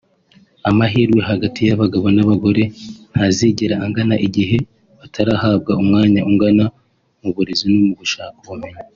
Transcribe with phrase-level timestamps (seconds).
[0.69, 2.63] Amahirwe hagati y’abagabo n’abagore
[3.11, 4.57] ntazigera angana igihe
[4.99, 6.65] batarahabwa umwanya ungana
[7.21, 8.81] mu burezi no gushaka ubumenyi